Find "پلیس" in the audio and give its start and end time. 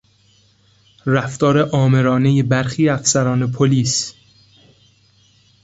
3.51-4.13